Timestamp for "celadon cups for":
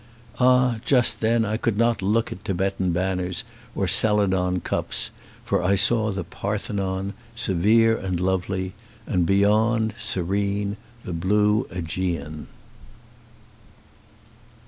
3.87-5.61